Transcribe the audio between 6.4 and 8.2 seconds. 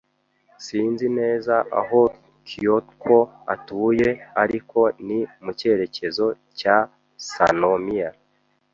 cya Sannomiya.